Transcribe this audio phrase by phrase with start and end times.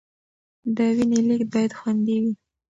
[0.75, 2.33] د وینې لیږد باید خوندي وي.